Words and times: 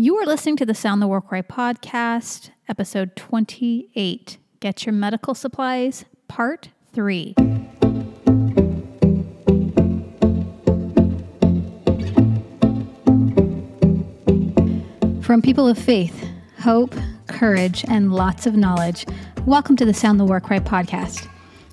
You 0.00 0.16
are 0.18 0.26
listening 0.26 0.56
to 0.58 0.64
the 0.64 0.76
Sound 0.76 1.02
the 1.02 1.08
War 1.08 1.20
Cry 1.20 1.42
podcast, 1.42 2.50
episode 2.68 3.16
28 3.16 4.38
Get 4.60 4.86
Your 4.86 4.92
Medical 4.92 5.34
Supplies, 5.34 6.04
part 6.28 6.68
3. 6.92 7.34
From 15.20 15.42
people 15.42 15.66
of 15.66 15.76
faith, 15.76 16.28
hope, 16.60 16.94
courage, 17.26 17.84
and 17.88 18.12
lots 18.12 18.46
of 18.46 18.54
knowledge, 18.54 19.04
welcome 19.46 19.74
to 19.74 19.84
the 19.84 19.92
Sound 19.92 20.20
the 20.20 20.24
War 20.24 20.40
Cry 20.40 20.60
podcast. 20.60 21.28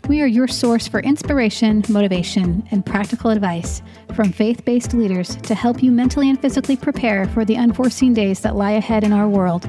We 0.08 0.22
are 0.22 0.28
your 0.28 0.48
source 0.48 0.88
for 0.88 1.00
inspiration, 1.00 1.84
motivation, 1.90 2.68
and 2.70 2.86
practical 2.86 3.32
advice 3.32 3.82
from 4.14 4.32
faith 4.32 4.64
based 4.64 4.94
leaders 4.94 5.36
to 5.38 5.56
help 5.56 5.82
you 5.82 5.92
mentally 5.92 6.30
and 6.30 6.40
physically 6.40 6.76
prepare 6.76 7.28
for 7.30 7.44
the 7.44 7.58
unforeseen 7.58 8.14
days 8.14 8.40
that 8.42 8.56
lie 8.56 8.74
ahead 8.74 9.04
in 9.04 9.12
our 9.12 9.28
world. 9.28 9.68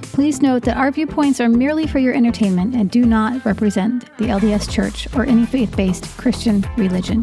Please 0.00 0.40
note 0.40 0.62
that 0.62 0.78
our 0.78 0.90
viewpoints 0.90 1.38
are 1.38 1.50
merely 1.50 1.86
for 1.86 1.98
your 1.98 2.14
entertainment 2.14 2.74
and 2.74 2.90
do 2.90 3.04
not 3.04 3.44
represent 3.44 4.04
the 4.16 4.28
LDS 4.28 4.70
Church 4.70 5.06
or 5.14 5.26
any 5.26 5.44
faith 5.44 5.76
based 5.76 6.08
Christian 6.16 6.64
religion. 6.78 7.22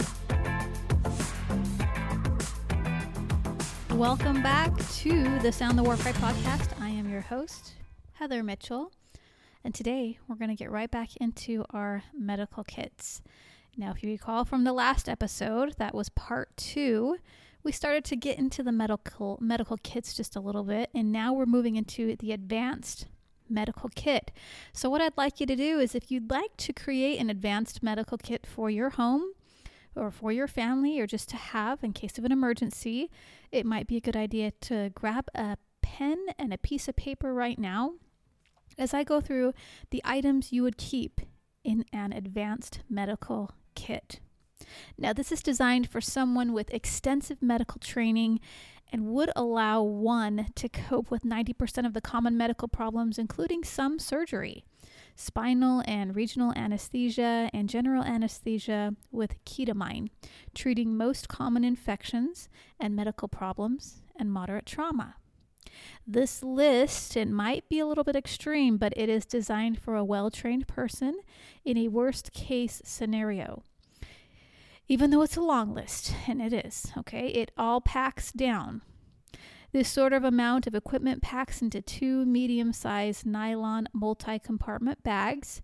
Welcome 3.89 4.43
back 4.43 4.71
to 4.97 5.39
the 5.39 5.51
Sound 5.51 5.79
the 5.79 5.83
Right 5.83 5.97
podcast. 5.97 6.79
I 6.79 6.89
am 6.89 7.09
your 7.09 7.21
host, 7.21 7.73
Heather 8.13 8.43
Mitchell. 8.43 8.91
And 9.63 9.75
today 9.75 10.17
we're 10.27 10.35
going 10.35 10.49
to 10.49 10.55
get 10.55 10.71
right 10.71 10.89
back 10.89 11.15
into 11.17 11.63
our 11.69 12.03
medical 12.17 12.63
kits. 12.63 13.21
Now, 13.77 13.91
if 13.91 14.03
you 14.03 14.09
recall 14.09 14.43
from 14.43 14.63
the 14.63 14.73
last 14.73 15.07
episode, 15.07 15.75
that 15.77 15.93
was 15.93 16.09
part 16.09 16.55
two, 16.57 17.17
we 17.63 17.71
started 17.71 18.03
to 18.05 18.15
get 18.15 18.39
into 18.39 18.63
the 18.63 18.71
medical 18.71 19.37
medical 19.39 19.77
kits 19.77 20.15
just 20.15 20.35
a 20.35 20.39
little 20.41 20.63
bit, 20.63 20.89
and 20.95 21.11
now 21.11 21.31
we're 21.31 21.45
moving 21.45 21.75
into 21.75 22.15
the 22.17 22.31
advanced 22.31 23.05
medical 23.47 23.89
kit. 23.95 24.31
So, 24.73 24.89
what 24.89 25.01
I'd 25.01 25.15
like 25.15 25.39
you 25.39 25.45
to 25.45 25.55
do 25.55 25.79
is 25.79 25.93
if 25.93 26.11
you'd 26.11 26.31
like 26.31 26.57
to 26.57 26.73
create 26.73 27.19
an 27.19 27.29
advanced 27.29 27.83
medical 27.83 28.17
kit 28.17 28.47
for 28.47 28.69
your 28.69 28.89
home 28.91 29.33
or 29.95 30.09
for 30.09 30.31
your 30.31 30.47
family 30.47 30.99
or 30.99 31.05
just 31.05 31.29
to 31.29 31.35
have 31.35 31.83
in 31.83 31.93
case 31.93 32.17
of 32.17 32.25
an 32.25 32.31
emergency, 32.31 33.11
it 33.51 33.65
might 33.65 33.87
be 33.87 33.97
a 33.97 34.01
good 34.01 34.17
idea 34.17 34.51
to 34.61 34.89
grab 34.95 35.27
a 35.35 35.57
pen 35.81 36.25
and 36.39 36.51
a 36.51 36.57
piece 36.57 36.87
of 36.87 36.95
paper 36.95 37.33
right 37.33 37.59
now 37.59 37.93
as 38.77 38.93
I 38.93 39.03
go 39.03 39.21
through 39.21 39.53
the 39.89 40.01
items 40.03 40.51
you 40.51 40.63
would 40.63 40.77
keep 40.77 41.21
in 41.63 41.85
an 41.93 42.11
advanced 42.11 42.79
medical 42.89 43.51
kit. 43.75 44.19
Now, 44.97 45.13
this 45.13 45.31
is 45.31 45.43
designed 45.43 45.89
for 45.89 46.01
someone 46.01 46.53
with 46.53 46.73
extensive 46.73 47.41
medical 47.41 47.79
training 47.79 48.39
and 48.91 49.07
would 49.07 49.31
allow 49.35 49.81
one 49.81 50.47
to 50.55 50.69
cope 50.69 51.09
with 51.09 51.23
90% 51.23 51.85
of 51.85 51.93
the 51.93 52.01
common 52.01 52.37
medical 52.37 52.67
problems, 52.67 53.17
including 53.17 53.63
some 53.63 53.99
surgery, 53.99 54.65
spinal 55.15 55.81
and 55.85 56.15
regional 56.15 56.53
anesthesia, 56.55 57.49
and 57.53 57.69
general 57.69 58.03
anesthesia 58.03 58.95
with 59.11 59.43
ketamine, 59.45 60.09
treating 60.53 60.97
most 60.97 61.29
common 61.29 61.63
infections 61.63 62.49
and 62.79 62.95
medical 62.95 63.27
problems 63.27 64.01
and 64.17 64.31
moderate 64.31 64.65
trauma. 64.65 65.15
This 66.05 66.43
list, 66.43 67.15
it 67.15 67.29
might 67.29 67.67
be 67.69 67.79
a 67.79 67.85
little 67.85 68.03
bit 68.03 68.15
extreme, 68.15 68.77
but 68.77 68.93
it 68.95 69.09
is 69.09 69.25
designed 69.25 69.79
for 69.79 69.95
a 69.95 70.03
well 70.03 70.29
trained 70.29 70.67
person 70.67 71.19
in 71.63 71.77
a 71.77 71.87
worst 71.87 72.31
case 72.33 72.81
scenario. 72.83 73.63
Even 74.87 75.09
though 75.09 75.21
it's 75.21 75.37
a 75.37 75.41
long 75.41 75.73
list, 75.73 76.13
and 76.27 76.41
it 76.41 76.53
is, 76.53 76.91
okay, 76.97 77.27
it 77.27 77.51
all 77.57 77.79
packs 77.79 78.31
down. 78.31 78.81
This 79.71 79.87
sort 79.87 80.11
of 80.11 80.25
amount 80.25 80.67
of 80.67 80.75
equipment 80.75 81.21
packs 81.21 81.61
into 81.61 81.81
two 81.81 82.25
medium 82.25 82.73
sized 82.73 83.25
nylon 83.25 83.87
multi 83.93 84.37
compartment 84.37 85.01
bags 85.01 85.61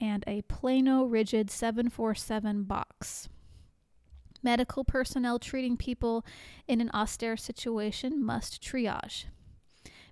and 0.00 0.24
a 0.26 0.42
Plano 0.42 1.04
Rigid 1.04 1.50
747 1.50 2.64
box. 2.64 3.28
Medical 4.42 4.84
personnel 4.84 5.38
treating 5.38 5.76
people 5.76 6.24
in 6.66 6.80
an 6.80 6.90
austere 6.92 7.36
situation 7.36 8.24
must 8.24 8.62
triage. 8.62 9.24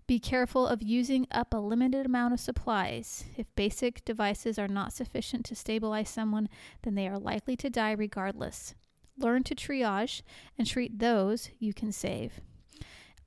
Be 0.07 0.19
careful 0.19 0.67
of 0.67 0.83
using 0.83 1.27
up 1.31 1.55
a 1.55 1.59
limited 1.59 2.05
amount 2.05 2.35
of 2.35 2.41
supplies. 2.41 3.25
If 3.37 3.55
basic 3.55 4.05
devices 4.05 4.59
are 4.59 4.69
not 4.69 4.93
sufficient 4.93 5.47
to 5.47 5.55
stabilize 5.55 6.11
someone, 6.11 6.51
then 6.83 6.95
they 6.95 7.09
are 7.09 7.19
likely 7.19 7.57
to 7.57 7.71
die 7.71 7.93
regardless. 7.93 8.75
Learn 9.17 9.45
to 9.45 9.55
triage 9.55 10.23
and 10.59 10.67
treat 10.67 10.99
those 10.99 11.51
you 11.59 11.73
can 11.73 11.91
save. 11.91 12.41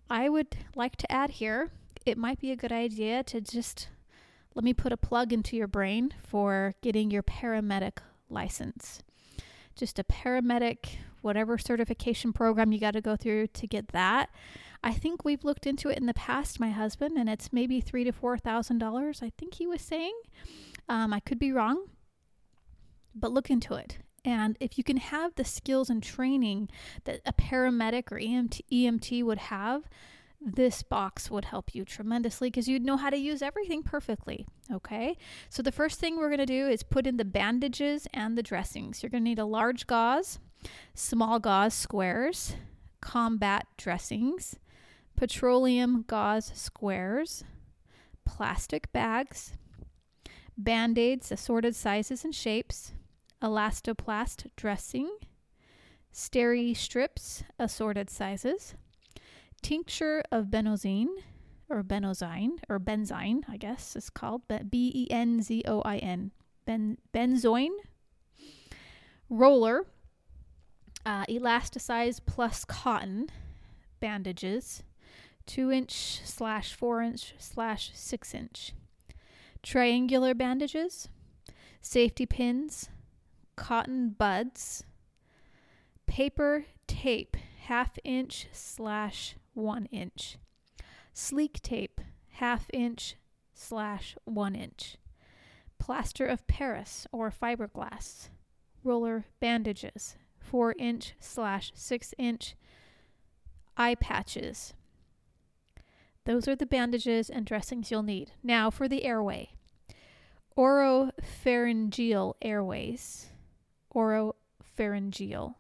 I 0.10 0.30
would 0.30 0.56
like 0.76 0.96
to 0.98 1.12
add 1.12 1.32
here 1.32 1.72
it 2.06 2.18
might 2.18 2.40
be 2.40 2.52
a 2.52 2.56
good 2.56 2.72
idea 2.72 3.24
to 3.24 3.42
just 3.42 3.90
let 4.56 4.64
me 4.64 4.74
put 4.74 4.94
a 4.94 4.98
plug 4.98 5.34
into 5.34 5.58
your 5.58 5.68
brain 5.68 6.14
for 6.24 6.74
getting 6.82 7.12
your 7.12 7.24
paramedic 7.24 7.98
license 8.30 9.04
just 9.78 10.00
a 10.00 10.04
paramedic, 10.04 10.98
whatever 11.22 11.58
certification 11.58 12.34
program 12.34 12.72
you 12.72 12.80
got 12.80 12.92
to 12.92 13.02
go 13.02 13.16
through 13.16 13.48
to 13.48 13.68
get 13.68 13.90
that. 13.90 14.30
I 14.84 14.94
think 14.94 15.24
we've 15.24 15.44
looked 15.44 15.66
into 15.66 15.90
it 15.90 15.98
in 15.98 16.06
the 16.06 16.14
past, 16.14 16.60
my 16.60 16.70
husband, 16.70 17.18
and 17.18 17.30
it's 17.30 17.52
maybe 17.52 17.82
three 17.82 18.04
to 18.04 18.12
four 18.12 18.38
thousand 18.38 18.78
dollars. 18.78 19.22
I 19.22 19.32
think 19.38 19.56
he 19.56 19.68
was 19.68 19.82
saying. 19.82 20.14
Um, 20.90 21.14
I 21.14 21.20
could 21.20 21.40
be 21.40 21.52
wrong, 21.52 21.88
but 23.16 23.32
look 23.32 23.50
into 23.50 23.74
it. 23.74 23.98
And 24.24 24.58
if 24.60 24.78
you 24.78 24.84
can 24.84 24.98
have 24.98 25.36
the 25.36 25.46
skills 25.46 25.90
and 25.90 26.04
training 26.04 26.70
that 27.06 27.22
a 27.26 27.34
paramedic 27.34 28.12
or 28.12 28.20
EMT, 28.20 28.62
EMT 28.72 29.24
would 29.24 29.38
have, 29.38 29.84
this 30.40 30.84
box 30.84 31.32
would 31.32 31.46
help 31.46 31.74
you 31.74 31.84
tremendously 31.84 32.50
because 32.50 32.68
you'd 32.68 32.86
know 32.86 32.98
how 32.98 33.10
to 33.10 33.18
use 33.18 33.42
everything 33.42 33.84
perfectly. 33.84 34.46
Okay, 34.72 35.18
so 35.50 35.62
the 35.62 35.72
first 35.72 36.00
thing 36.00 36.18
we're 36.18 36.30
going 36.30 36.38
to 36.38 36.46
do 36.46 36.68
is 36.68 36.84
put 36.84 37.08
in 37.08 37.18
the 37.18 37.26
bandages 37.26 38.08
and 38.14 38.38
the 38.38 38.44
dressings. 38.44 39.02
You're 39.02 39.10
going 39.10 39.24
to 39.24 39.30
need 39.30 39.40
a 39.40 39.46
large 39.46 39.88
gauze, 39.88 40.40
small 40.94 41.40
gauze 41.40 41.74
squares, 41.74 42.56
combat 43.02 43.66
dressings, 43.78 44.58
petroleum 45.16 46.06
gauze 46.08 46.52
squares, 46.54 47.44
plastic 48.26 48.92
bags, 48.92 49.54
band 50.58 50.98
aids, 50.98 51.32
assorted 51.32 51.76
sizes 51.76 52.24
and 52.24 52.36
shapes, 52.36 52.94
elastoplast 53.42 54.48
dressing, 54.56 55.10
steri 56.14 56.76
strips, 56.76 57.44
assorted 57.60 58.10
sizes 58.10 58.76
tincture 59.62 60.24
of 60.32 60.46
benzoin 60.46 61.08
or 61.70 61.84
benzoin 61.84 62.60
or 62.70 62.80
benzyne, 62.80 63.42
I 63.48 63.58
guess 63.58 63.96
is 63.96 64.10
called 64.10 64.42
B 64.70 64.92
E 64.94 65.08
N 65.12 65.42
Z 65.42 65.64
O 65.68 65.82
I 65.82 65.98
N. 65.98 66.32
Ben 66.66 66.98
benzoin 67.14 67.70
roller 69.30 69.86
uh, 71.06 71.26
elasticized 71.26 72.22
plus 72.26 72.66
cotton 72.66 73.30
bandages, 74.00 74.84
two 75.46 75.72
inch 75.72 76.22
slash 76.24 76.74
four 76.74 77.02
inch 77.02 77.34
slash 77.38 77.92
six 77.94 78.34
inch, 78.34 78.74
triangular 79.64 80.34
bandages, 80.34 81.08
safety 81.82 82.26
pins, 82.26 82.90
cotton 83.56 84.10
buds, 84.18 84.84
paper 86.06 86.66
tape 86.88 87.38
half 87.68 87.98
inch 88.04 88.48
slash 88.52 89.36
1 89.58 89.88
inch. 89.88 90.38
Sleek 91.14 91.62
tape, 91.62 92.00
half 92.34 92.68
inch 92.72 93.16
slash 93.54 94.16
1 94.26 94.56
inch. 94.56 94.98
Plaster 95.80 96.26
of 96.26 96.48
Paris 96.48 97.08
or 97.12 97.32
fiberglass. 97.32 98.30
Roller 98.84 99.26
bandages, 99.40 100.16
4 100.40 100.76
inch 100.78 101.14
slash 101.20 101.72
6 101.76 102.14
inch. 102.18 102.56
Eye 103.76 103.96
patches. 103.96 104.74
Those 106.26 106.48
are 106.48 106.56
the 106.56 106.66
bandages 106.66 107.30
and 107.30 107.46
dressings 107.46 107.90
you'll 107.90 108.04
need. 108.04 108.32
Now 108.44 108.70
for 108.70 108.88
the 108.88 109.04
airway. 109.04 109.52
Oropharyngeal 110.58 112.34
airways. 112.42 113.28
Oropharyngeal 113.96 115.56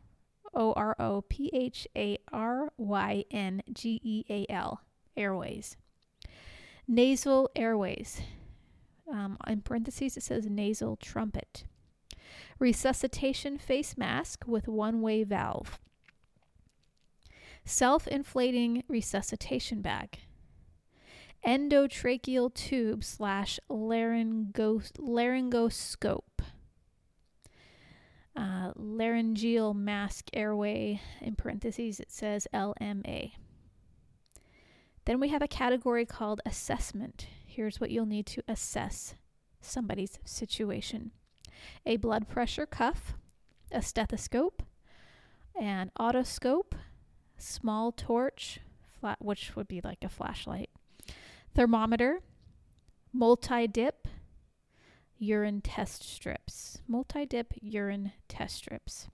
O 0.53 0.73
R 0.73 0.95
O 0.99 1.21
P 1.21 1.49
H 1.53 1.87
A 1.95 2.17
R 2.31 2.71
Y 2.77 3.25
N 3.31 3.61
G 3.71 3.99
E 4.03 4.25
A 4.29 4.45
L, 4.51 4.81
airways. 5.15 5.77
Nasal 6.87 7.49
airways. 7.55 8.21
Um, 9.11 9.37
in 9.47 9.61
parentheses, 9.61 10.17
it 10.17 10.23
says 10.23 10.45
nasal 10.45 10.97
trumpet. 10.97 11.63
Resuscitation 12.59 13.57
face 13.57 13.97
mask 13.97 14.43
with 14.47 14.67
one 14.67 15.01
way 15.01 15.23
valve. 15.23 15.79
Self 17.65 18.07
inflating 18.07 18.83
resuscitation 18.87 19.81
bag. 19.81 20.19
Endotracheal 21.45 22.53
tube 22.53 23.03
slash 23.03 23.59
laryngos- 23.69 24.93
laryngoscope 24.93 26.36
uh, 28.37 28.71
laryngeal 28.75 29.73
mask 29.73 30.29
airway, 30.31 31.01
in 31.21 31.35
parentheses, 31.35 31.99
it 31.99 32.11
says 32.11 32.47
LMA. 32.53 33.31
Then 35.05 35.19
we 35.19 35.29
have 35.29 35.41
a 35.41 35.47
category 35.47 36.05
called 36.05 36.41
assessment. 36.45 37.27
Here's 37.45 37.81
what 37.81 37.89
you'll 37.89 38.05
need 38.05 38.27
to 38.27 38.43
assess 38.47 39.15
somebody's 39.59 40.19
situation 40.23 41.11
a 41.85 41.97
blood 41.97 42.27
pressure 42.27 42.67
cuff, 42.67 43.15
a 43.71 43.81
stethoscope, 43.81 44.61
an 45.59 45.89
otoscope, 45.99 46.73
small 47.37 47.91
torch, 47.91 48.59
flat, 48.99 49.17
which 49.19 49.55
would 49.55 49.67
be 49.67 49.81
like 49.83 50.03
a 50.03 50.09
flashlight, 50.09 50.69
thermometer, 51.55 52.19
multi 53.11 53.65
dip, 53.65 54.06
urine 55.19 55.61
test 55.61 56.03
strips, 56.03 56.79
multi 56.87 57.25
dip 57.25 57.53
urine 57.61 58.13
test 58.27 58.55
strips, 58.55 59.07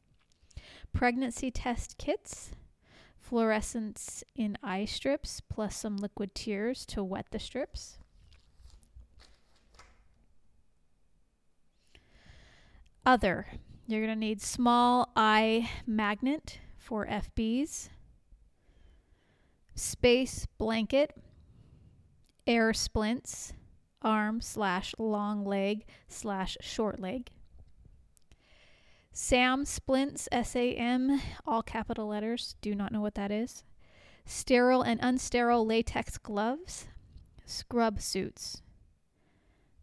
pregnancy 0.91 1.51
test 1.51 1.97
kits, 1.97 2.51
fluorescence 3.19 4.23
in 4.35 4.57
eye 4.61 4.85
strips, 4.85 5.41
plus 5.41 5.75
some 5.75 5.97
liquid 5.97 6.35
tears 6.35 6.85
to 6.85 7.03
wet 7.03 7.27
the 7.31 7.39
strips. 7.39 7.97
Other, 13.05 13.47
you're 13.87 14.05
going 14.05 14.13
to 14.13 14.19
need 14.19 14.41
small 14.41 15.11
eye 15.15 15.69
magnet 15.85 16.59
for 16.77 17.05
FBs, 17.05 17.89
space 19.75 20.47
blanket, 20.57 21.15
air 22.47 22.73
splints, 22.73 23.53
arm 24.03 24.41
slash 24.41 24.93
long 24.97 25.45
leg 25.45 25.85
slash 26.07 26.57
short 26.61 26.99
leg. 26.99 27.29
SAM 29.11 29.65
splints, 29.65 30.27
S 30.31 30.55
A 30.55 30.73
M, 30.73 31.21
all 31.45 31.61
capital 31.61 32.07
letters. 32.07 32.55
Do 32.61 32.73
not 32.73 32.91
know 32.91 33.01
what 33.01 33.15
that 33.15 33.31
is. 33.31 33.63
Sterile 34.25 34.81
and 34.81 34.99
unsterile 35.01 35.65
latex 35.65 36.17
gloves, 36.17 36.87
scrub 37.45 38.01
suits. 38.01 38.61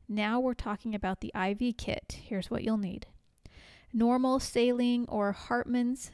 Now 0.08 0.40
we're 0.40 0.55
talking 0.55 0.94
about 0.94 1.20
the 1.20 1.32
IV 1.34 1.76
kit. 1.76 2.19
Here's 2.25 2.50
what 2.50 2.64
you'll 2.64 2.76
need 2.76 3.06
normal 3.93 4.38
saline 4.40 5.05
or 5.08 5.32
Hartmann's. 5.32 6.11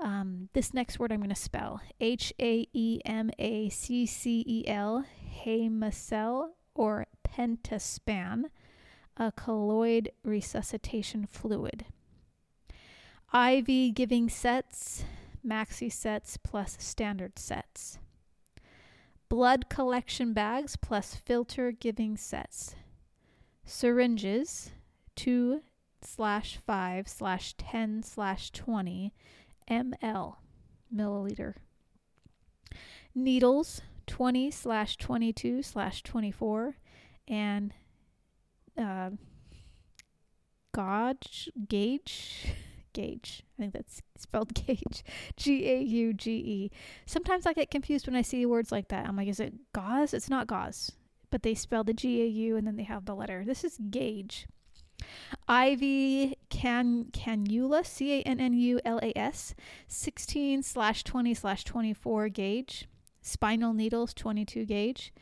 Um, 0.00 0.48
this 0.52 0.74
next 0.74 0.98
word 0.98 1.12
I'm 1.12 1.20
going 1.20 1.28
to 1.30 1.36
spell 1.36 1.80
H 2.00 2.32
A 2.40 2.66
E 2.72 3.00
M 3.04 3.30
A 3.38 3.68
C 3.68 4.06
C 4.06 4.44
E 4.46 4.64
L, 4.66 5.04
Haemaccel 5.44 6.50
or 6.74 7.06
pentaspan, 7.26 8.44
a 9.16 9.32
colloid 9.32 10.10
resuscitation 10.22 11.26
fluid. 11.26 11.86
IV 13.32 13.94
giving 13.94 14.28
sets, 14.28 15.04
maxi 15.46 15.90
sets 15.90 16.36
plus 16.36 16.76
standard 16.78 17.38
sets. 17.38 17.98
Blood 19.28 19.68
collection 19.68 20.32
bags 20.32 20.76
plus 20.76 21.14
filter 21.16 21.72
giving 21.72 22.16
sets. 22.16 22.76
Syringes, 23.64 24.70
2 25.16 25.62
slash 26.02 26.58
5 26.66 27.08
slash 27.08 27.54
10 27.54 28.02
slash 28.02 28.50
20 28.50 29.12
ml, 29.68 30.36
milliliter. 30.94 31.54
Needles, 33.14 33.80
20 34.06 34.50
slash 34.50 34.96
22 34.96 35.62
slash 35.62 36.02
24, 36.02 36.76
and 37.28 37.72
uh, 38.78 39.10
gauge, 40.74 41.50
gauge, 41.68 42.54
gauge. 42.92 43.42
I 43.58 43.62
think 43.62 43.72
that's 43.72 44.02
spelled 44.16 44.54
gauge. 44.66 45.04
G 45.36 45.70
A 45.70 45.80
U 45.80 46.12
G 46.12 46.30
E. 46.30 46.70
Sometimes 47.06 47.46
I 47.46 47.52
get 47.52 47.70
confused 47.70 48.06
when 48.06 48.16
I 48.16 48.22
see 48.22 48.46
words 48.46 48.72
like 48.72 48.88
that. 48.88 49.06
I'm 49.06 49.16
like, 49.16 49.28
is 49.28 49.40
it 49.40 49.54
gauze? 49.72 50.14
It's 50.14 50.30
not 50.30 50.46
gauze, 50.46 50.92
but 51.30 51.42
they 51.42 51.54
spell 51.54 51.84
the 51.84 51.92
G 51.92 52.22
A 52.22 52.26
U 52.26 52.56
and 52.56 52.66
then 52.66 52.76
they 52.76 52.84
have 52.84 53.04
the 53.04 53.14
letter. 53.14 53.44
This 53.44 53.64
is 53.64 53.78
gauge. 53.90 54.46
IV 55.48 56.34
can 56.48 57.04
cannula 57.12 57.84
C 57.84 58.20
A 58.20 58.22
N 58.22 58.40
N 58.40 58.54
U 58.54 58.80
L 58.84 58.98
A 59.02 59.16
S 59.18 59.54
16 59.88 60.62
slash 60.62 61.04
20 61.04 61.34
slash 61.34 61.64
24 61.64 62.28
gauge 62.30 62.88
spinal 63.24 63.72
needles 63.72 64.12
22 64.12 64.66
gauge 64.66 65.12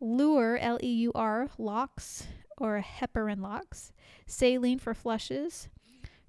Luer 0.00 0.56
L 0.58 0.78
E 0.80 0.92
U 0.92 1.12
R 1.14 1.48
locks 1.58 2.26
or 2.56 2.82
heparin 2.82 3.42
locks 3.42 3.92
saline 4.26 4.78
for 4.78 4.94
flushes 4.94 5.68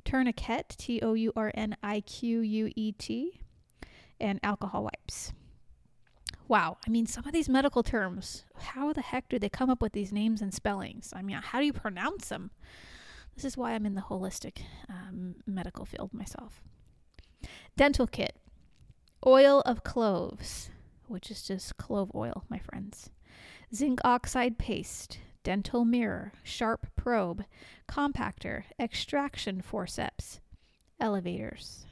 tourniquet 0.04 0.76
T 0.78 1.00
O 1.02 1.14
U 1.14 1.32
R 1.36 1.52
N 1.54 1.78
I 1.84 2.02
Q 2.02 2.40
U 2.42 2.72
E 2.76 2.92
T 2.94 3.42
and 4.20 4.40
alcohol 4.42 4.84
wipes. 4.84 5.32
Wow, 6.48 6.78
I 6.86 6.90
mean, 6.90 7.06
some 7.06 7.28
of 7.28 7.32
these 7.32 7.48
medical 7.48 7.84
terms, 7.84 8.44
how 8.58 8.92
the 8.92 9.02
heck 9.02 9.30
do 9.30 9.38
they 9.38 9.50
come 9.50 9.70
up 9.70 9.84
with 9.84 9.94
these 9.94 10.12
names 10.12 10.42
and 10.42 10.52
spellings? 10.52 11.14
I 11.16 11.22
mean, 11.22 11.38
how 11.40 11.60
do 11.60 11.66
you 11.66 11.74
pronounce 11.74 12.30
them? 12.30 12.50
This 13.36 13.46
is 13.46 13.56
why 13.56 13.74
I'm 13.74 13.86
in 13.86 13.94
the 13.94 14.02
holistic 14.02 14.64
um, 14.90 15.36
medical 15.46 15.86
field 15.86 16.12
myself. 16.12 16.64
Dental 17.78 18.08
kit 18.08 18.36
oil 19.26 19.62
of 19.62 19.84
cloves, 19.84 20.72
which 21.10 21.30
is 21.30 21.42
just 21.42 21.78
clove 21.78 22.12
oil, 22.16 22.44
my 22.50 22.60
friends. 22.60 23.10
Zinc 23.74 24.00
oxide 24.04 24.58
paste, 24.58 25.20
dental 25.44 25.86
mirror, 25.86 26.34
sharp 26.44 26.88
probe, 26.96 27.44
compactor, 27.88 28.64
extraction 28.80 29.62
forceps, 29.62 30.40
elevators. 31.00 31.86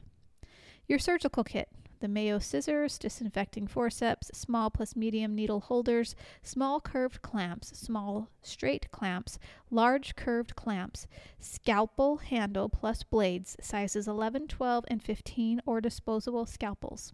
Your 0.87 0.99
surgical 0.99 1.43
kit 1.43 1.69
the 1.99 2.07
Mayo 2.07 2.37
scissors, 2.39 2.97
disinfecting 2.99 3.67
forceps, 3.67 4.29
small 4.33 4.69
plus 4.69 4.95
medium 4.95 5.33
needle 5.33 5.61
holders, 5.61 6.15
small 6.43 6.79
curved 6.79 7.21
clamps, 7.21 7.69
small 7.77 8.29
straight 8.41 8.91
clamps, 8.91 9.39
large 9.71 10.15
curved 10.15 10.55
clamps, 10.55 11.07
scalpel 11.39 12.17
handle 12.17 12.69
plus 12.69 13.03
blades, 13.03 13.57
sizes 13.59 14.07
11, 14.07 14.47
12, 14.47 14.85
and 14.89 15.01
15, 15.01 15.61
or 15.65 15.81
disposable 15.81 16.45
scalpels. 16.45 17.13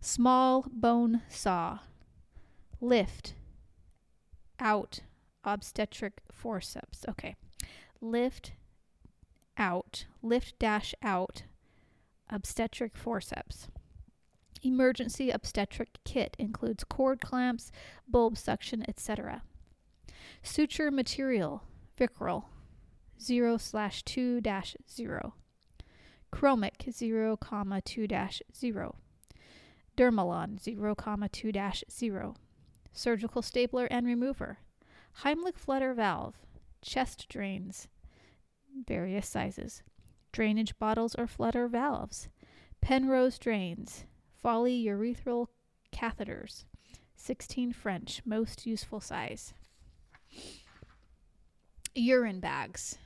Small 0.00 0.64
bone 0.70 1.22
saw, 1.28 1.80
lift, 2.80 3.34
out, 4.60 5.00
obstetric 5.44 6.20
forceps. 6.30 7.04
Okay. 7.08 7.36
Lift, 8.00 8.52
out, 9.56 10.06
lift 10.22 10.58
dash 10.58 10.94
out, 11.02 11.42
obstetric 12.30 12.96
forceps. 12.96 13.68
Emergency 14.62 15.30
obstetric 15.30 15.98
kit 16.04 16.36
includes 16.38 16.84
cord 16.84 17.20
clamps, 17.20 17.70
bulb 18.08 18.36
suction, 18.36 18.84
etc. 18.88 19.42
Suture 20.42 20.90
material, 20.90 21.62
Vicryl 21.98 22.44
0 23.20 23.56
slash 23.56 24.02
2 24.04 24.40
dash 24.40 24.76
0. 24.90 25.34
Chromic 26.32 26.92
0 26.92 27.36
comma 27.36 27.80
2 27.80 28.06
dash 28.06 28.42
0. 28.54 28.96
Dermalon 29.98 30.60
0 30.60 30.94
comma 30.94 31.28
2 31.28 31.50
dash 31.50 31.82
0. 31.90 32.36
Surgical 32.92 33.42
stapler 33.42 33.86
and 33.90 34.06
remover. 34.06 34.58
Heimlich 35.24 35.58
flutter 35.58 35.92
valve. 35.92 36.36
Chest 36.80 37.28
drains, 37.28 37.88
various 38.86 39.26
sizes 39.28 39.82
drainage 40.32 40.78
bottles 40.78 41.16
or 41.16 41.26
flutter 41.26 41.66
valves, 41.66 42.28
Penrose 42.80 43.38
drains, 43.38 44.04
Foley 44.40 44.84
urethral 44.84 45.48
catheters, 45.92 46.64
16 47.16 47.72
French, 47.72 48.22
most 48.24 48.66
useful 48.66 49.00
size. 49.00 49.52
Urine 51.94 52.38
bags. 52.38 52.98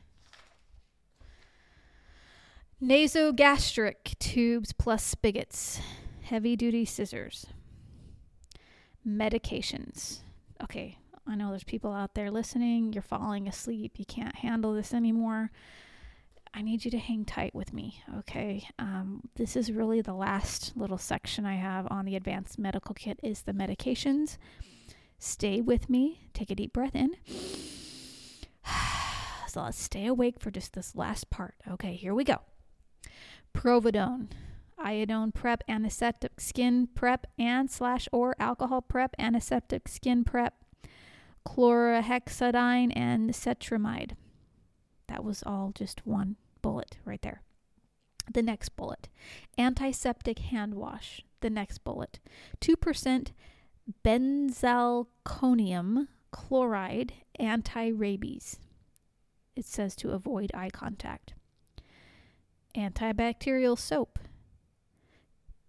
Nasogastric 2.82 4.18
tubes 4.18 4.72
plus 4.72 5.02
spigots, 5.02 5.80
heavy 6.32 6.56
duty 6.56 6.82
scissors. 6.86 7.44
Medications. 9.06 10.20
Okay, 10.62 10.96
I 11.26 11.34
know 11.34 11.50
there's 11.50 11.62
people 11.62 11.92
out 11.92 12.14
there 12.14 12.30
listening. 12.30 12.94
You're 12.94 13.02
falling 13.02 13.46
asleep. 13.48 13.98
You 13.98 14.06
can't 14.06 14.36
handle 14.36 14.72
this 14.72 14.94
anymore. 14.94 15.50
I 16.54 16.62
need 16.62 16.86
you 16.86 16.90
to 16.92 16.98
hang 16.98 17.26
tight 17.26 17.54
with 17.54 17.74
me, 17.74 18.02
okay? 18.20 18.66
Um, 18.78 19.28
this 19.34 19.56
is 19.56 19.72
really 19.72 20.00
the 20.00 20.14
last 20.14 20.72
little 20.74 20.96
section 20.96 21.44
I 21.44 21.56
have 21.56 21.86
on 21.90 22.06
the 22.06 22.16
advanced 22.16 22.58
medical 22.58 22.94
kit 22.94 23.20
is 23.22 23.42
the 23.42 23.52
medications. 23.52 24.38
Stay 25.18 25.60
with 25.60 25.90
me. 25.90 26.28
Take 26.32 26.50
a 26.50 26.54
deep 26.54 26.72
breath 26.72 26.96
in. 26.96 27.14
so 29.48 29.60
let's 29.60 29.78
stay 29.78 30.06
awake 30.06 30.40
for 30.40 30.50
just 30.50 30.72
this 30.72 30.96
last 30.96 31.28
part. 31.28 31.56
Okay, 31.72 31.92
here 31.92 32.14
we 32.14 32.24
go. 32.24 32.38
Providone, 33.54 34.28
iodone 34.78 35.34
prep, 35.34 35.62
antiseptic 35.68 36.40
skin 36.40 36.88
prep, 36.94 37.26
and 37.38 37.70
slash 37.70 38.08
or 38.12 38.34
alcohol 38.38 38.82
prep, 38.82 39.14
antiseptic 39.18 39.88
skin 39.88 40.24
prep, 40.24 40.54
chlorhexidine, 41.46 42.92
and 42.96 43.30
cetrimide. 43.30 44.12
That 45.08 45.24
was 45.24 45.42
all 45.44 45.72
just 45.74 46.06
one 46.06 46.36
bullet 46.62 46.98
right 47.04 47.20
there. 47.22 47.42
The 48.32 48.42
next 48.42 48.76
bullet 48.76 49.08
antiseptic 49.58 50.38
hand 50.38 50.74
wash. 50.74 51.22
the 51.40 51.50
next 51.50 51.78
bullet 51.78 52.20
2% 52.60 53.32
benzalkonium 54.04 56.06
chloride 56.30 57.12
anti 57.38 57.88
rabies. 57.88 58.58
It 59.56 59.64
says 59.64 59.96
to 59.96 60.10
avoid 60.10 60.52
eye 60.54 60.70
contact. 60.70 61.34
Antibacterial 62.76 63.78
soap, 63.78 64.18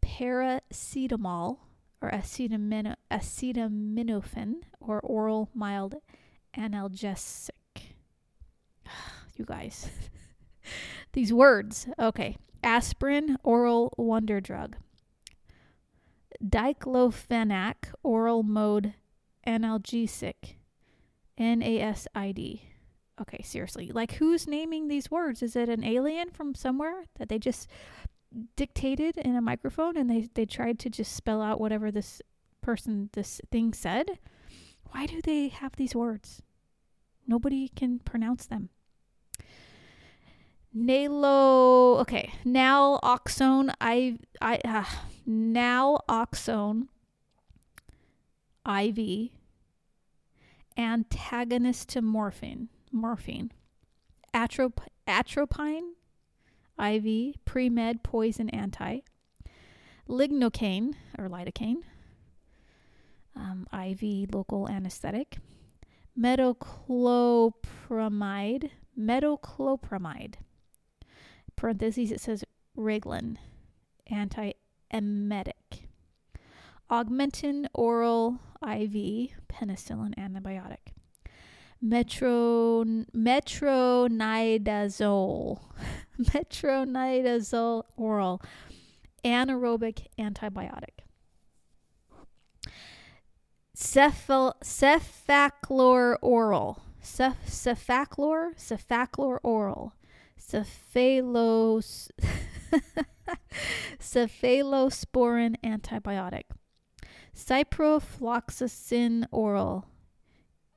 paracetamol 0.04 1.60
or 2.02 2.12
acetamino- 2.12 2.96
acetaminophen 3.10 4.56
or 4.80 5.00
oral 5.00 5.50
mild 5.54 5.96
analgesic. 6.58 7.52
you 9.36 9.46
guys. 9.46 9.90
These 11.14 11.32
words. 11.34 11.88
Okay. 11.98 12.38
Aspirin, 12.64 13.38
oral 13.44 13.94
wonder 13.98 14.40
drug. 14.40 14.76
Diclofenac, 16.44 17.94
oral 18.04 18.44
mode 18.44 18.94
analgesic. 19.48 20.56
NASID. 21.40 22.62
Okay, 23.22 23.42
seriously. 23.44 23.92
Like, 23.94 24.14
who's 24.14 24.48
naming 24.48 24.88
these 24.88 25.12
words? 25.12 25.44
Is 25.44 25.56
it 25.56 25.70
an 25.70 25.84
alien 25.84 26.32
from 26.32 26.56
somewhere 26.56 27.06
that 27.18 27.30
they 27.30 27.38
just 27.38 27.70
dictated 28.56 29.18
in 29.18 29.36
a 29.36 29.42
microphone 29.42 29.98
and 29.98 30.10
they, 30.10 30.30
they 30.34 30.46
tried 30.46 30.80
to 30.80 30.90
just 30.90 31.16
spell 31.16 31.42
out 31.42 31.60
whatever 31.60 31.92
this 31.92 32.22
person, 32.62 33.10
this 33.14 33.42
thing 33.52 33.74
said? 33.74 34.20
Why 34.92 35.06
do 35.06 35.22
they 35.22 35.48
have 35.50 35.76
these 35.76 35.96
words? 35.96 36.42
Nobody 37.28 37.70
can 37.70 38.00
pronounce 38.00 38.46
them. 38.46 38.70
Nalo, 40.76 42.00
okay, 42.00 42.34
naloxone, 42.44 43.72
I, 43.80 44.18
I, 44.42 44.60
uh, 44.66 44.86
naloxone 45.30 46.88
IV, 48.66 49.30
antagonist 50.76 51.90
to 51.90 52.02
morphine, 52.02 52.70
morphine, 52.92 53.52
Atrop- 54.34 54.88
atropine 55.08 55.94
IV, 56.80 57.36
pre-med 57.46 58.04
poison 58.04 58.50
anti, 58.50 59.00
lignocaine 60.08 60.94
or 61.18 61.28
lidocaine, 61.30 61.84
um, 63.36 63.68
IV 63.74 64.34
local 64.34 64.70
anesthetic, 64.70 65.38
metoclopramide, 66.18 68.70
metoclopramide. 69.00 70.36
Parentheses, 71.56 72.12
it 72.12 72.22
says 72.22 72.44
Reglan, 72.78 73.38
anti-emetic. 74.08 75.88
Augmentin 76.90 77.68
oral 77.74 78.40
IV, 78.62 79.32
penicillin 79.48 80.14
antibiotic. 80.16 80.93
Metro, 81.86 82.86
metronidazole, 83.14 85.60
metronidazole 86.18 87.84
oral, 87.98 88.42
anaerobic 89.26 90.08
antibiotic. 90.18 91.04
Cephal, 93.76 94.54
cefaclor 94.64 96.16
oral, 96.22 96.82
Ceph, 97.04 97.46
cefaclor, 97.46 98.56
cefaclor 98.56 99.40
oral, 99.44 99.94
cephalos, 100.40 102.10
cephalosporin 104.00 105.58
antibiotic. 105.62 106.46
Ciprofloxacin 107.36 109.26
oral, 109.32 109.86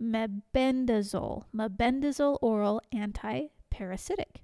mebendazole, 0.00 1.44
mebendazole 1.54 2.38
oral 2.42 2.80
anti-parasitic. 2.92 4.42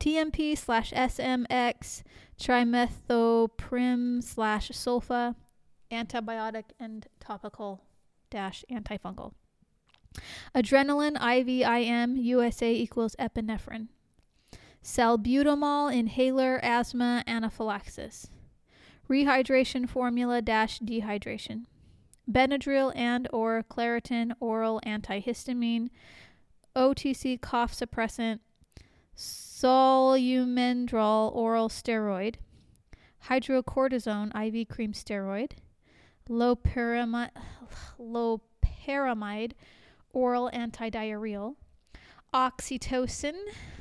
TMP 0.00 0.56
slash 0.56 0.92
SMX, 0.92 2.02
trimethoprim 2.40 4.22
slash 4.22 4.70
sulfa, 4.70 5.34
antibiotic 5.90 6.64
and 6.78 7.08
topical 7.20 7.82
dash 8.30 8.64
antifungal. 8.70 9.32
Adrenaline 10.54 11.16
IVIM 11.16 12.22
USA 12.22 12.72
equals 12.72 13.16
epinephrine. 13.18 13.88
Salbutamol 14.88 15.92
inhaler 15.92 16.58
asthma 16.64 17.22
anaphylaxis. 17.26 18.30
Rehydration 19.06 19.86
formula 19.86 20.40
dash 20.40 20.78
dehydration. 20.78 21.66
Benadryl 22.26 22.96
and 22.96 23.28
or 23.30 23.62
Claritin 23.70 24.32
oral 24.40 24.80
antihistamine. 24.86 25.90
OTC 26.74 27.38
cough 27.38 27.74
suppressant. 27.74 28.40
Solu-Medrol 29.14 30.16
oral 31.36 31.68
steroid. 31.68 32.36
Hydrocortisone 33.28 34.34
IV 34.34 34.68
cream 34.68 34.94
steroid. 34.94 35.52
Loperamide, 36.30 37.32
loperamide 38.00 39.52
oral 40.14 40.50
antidiarrheal, 40.54 41.56
oxytocin, 42.32 43.36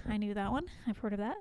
I 0.07 0.17
knew 0.17 0.33
that 0.33 0.51
one, 0.51 0.65
I've 0.87 0.97
heard 0.99 1.13
of 1.13 1.19
that, 1.19 1.37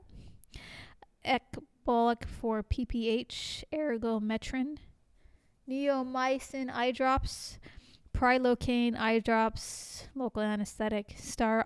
ecbolic 1.24 2.24
for 2.24 2.62
PPH, 2.62 3.64
ergometrine, 3.72 4.78
neomycin 5.68 6.70
eye 6.72 6.90
drops, 6.90 7.58
prilocaine 8.12 8.98
eye 8.98 9.18
drops, 9.20 10.08
local 10.14 10.42
anesthetic, 10.42 11.14
star 11.16 11.64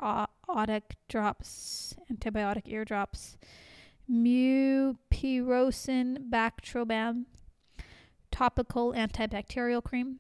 otic 0.49 0.83
drops, 1.09 1.95
antibiotic 2.13 2.63
ear 2.67 2.85
drops, 2.85 3.39
mupirocin 4.11 5.09
bactroban, 6.29 7.25
topical 8.31 8.93
antibacterial 8.93 9.83
cream, 9.83 10.19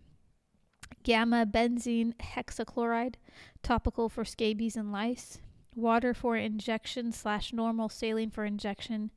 gamma 1.02 1.44
benzene 1.46 2.14
hexachloride, 2.16 3.14
topical 3.62 4.08
for 4.08 4.24
scabies 4.24 4.76
and 4.76 4.92
lice, 4.92 5.38
water 5.74 6.14
for 6.14 6.36
injection 6.36 7.12
slash 7.12 7.52
normal 7.52 7.88
saline 7.88 8.30
for 8.30 8.44
injection, 8.44 9.10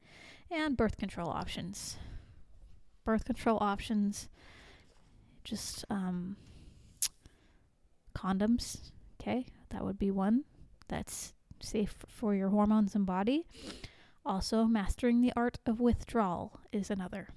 and 0.51 0.77
birth 0.77 0.97
control 0.97 1.29
options. 1.29 1.97
Birth 3.05 3.25
control 3.25 3.57
options, 3.61 4.29
just 5.43 5.83
um, 5.89 6.37
condoms. 8.15 8.91
Okay, 9.21 9.45
that 9.69 9.83
would 9.83 9.97
be 9.97 10.11
one 10.11 10.43
that's 10.87 11.33
safe 11.61 11.95
for 12.07 12.35
your 12.35 12.49
hormones 12.49 12.95
and 12.95 13.05
body. 13.05 13.45
Also, 14.25 14.65
mastering 14.65 15.21
the 15.21 15.33
art 15.35 15.59
of 15.65 15.79
withdrawal 15.79 16.59
is 16.71 16.89
another 16.89 17.29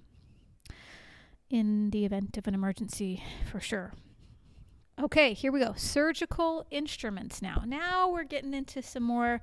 in 1.50 1.90
the 1.90 2.04
event 2.04 2.36
of 2.36 2.46
an 2.46 2.54
emergency 2.54 3.22
for 3.50 3.60
sure. 3.60 3.92
Okay, 4.98 5.34
here 5.34 5.52
we 5.52 5.60
go. 5.60 5.74
Surgical 5.76 6.66
instruments 6.70 7.42
now. 7.42 7.62
Now 7.66 8.10
we're 8.10 8.24
getting 8.24 8.54
into 8.54 8.80
some 8.80 9.02
more 9.02 9.42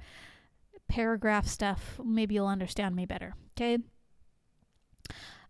paragraph 0.87 1.47
stuff. 1.47 1.99
Maybe 2.03 2.35
you'll 2.35 2.47
understand 2.47 2.95
me 2.95 3.05
better. 3.05 3.35
Okay. 3.55 3.77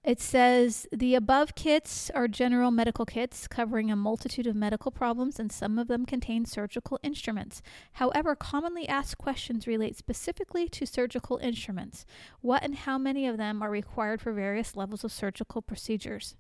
It 0.04 0.20
says 0.20 0.86
the 0.92 1.16
above 1.16 1.56
kits 1.56 2.10
are 2.10 2.28
general 2.28 2.72
medical 2.72 3.06
kits 3.06 3.48
covering 3.48 3.90
a 3.90 3.96
multitude 3.96 4.46
of 4.46 4.56
medical 4.58 4.92
problems, 4.92 5.40
and 5.40 5.50
some 5.50 5.80
of 5.80 5.88
them 5.88 6.06
contain 6.06 6.44
surgical 6.44 7.00
instruments. 7.02 7.62
However, 7.94 8.36
commonly 8.36 8.86
asked 8.86 9.18
questions 9.18 9.66
relate 9.66 9.96
specifically 9.96 10.68
to 10.68 10.86
surgical 10.86 11.38
instruments. 11.38 12.06
What 12.42 12.64
and 12.64 12.76
how 12.76 12.98
many 12.98 13.26
of 13.26 13.38
them 13.38 13.62
are 13.64 13.70
required 13.70 14.20
for 14.20 14.34
various 14.34 14.76
levels 14.76 15.06
of 15.06 15.14
surgical 15.14 15.62
procedures? 15.62 16.36